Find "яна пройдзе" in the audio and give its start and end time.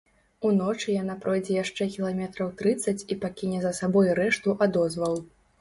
1.01-1.53